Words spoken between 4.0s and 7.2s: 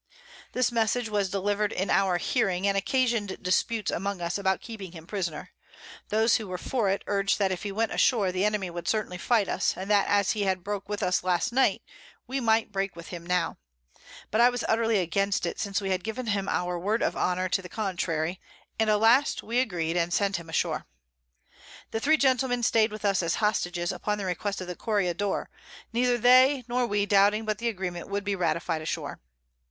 us about keeping him Prisoner; those who were for it